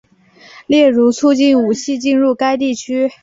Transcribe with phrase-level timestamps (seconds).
[0.65, 3.11] 例如促进武器进入该地区。